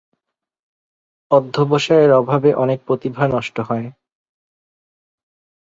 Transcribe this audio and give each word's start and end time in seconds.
অধ্যবসায়ের 1.31 2.11
অভাবে 2.11 2.49
অনেক 2.55 2.79
প্রতিভা 2.87 3.23
নষ্ট 3.27 3.55
হয়। 3.59 3.87